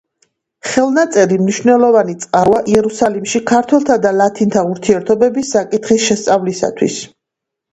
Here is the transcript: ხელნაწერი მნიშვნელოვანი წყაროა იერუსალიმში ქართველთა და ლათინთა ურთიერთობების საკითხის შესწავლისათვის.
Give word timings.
ხელნაწერი 0.67 1.35
მნიშვნელოვანი 1.41 2.15
წყაროა 2.23 2.63
იერუსალიმში 2.73 3.43
ქართველთა 3.51 3.99
და 4.07 4.15
ლათინთა 4.23 4.65
ურთიერთობების 4.71 5.53
საკითხის 5.59 6.09
შესწავლისათვის. 6.11 6.99